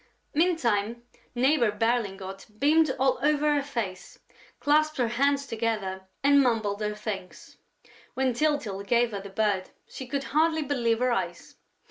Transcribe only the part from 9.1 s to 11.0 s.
her the bird, she could hardly believe